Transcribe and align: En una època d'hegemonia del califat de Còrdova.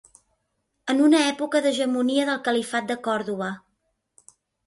En 0.93 1.01
una 1.07 1.19
època 1.33 1.61
d'hegemonia 1.65 2.25
del 2.31 2.41
califat 2.49 2.89
de 2.93 2.97
Còrdova. 3.09 3.51